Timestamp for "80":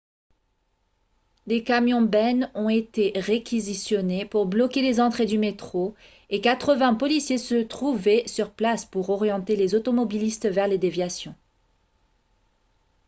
6.41-6.95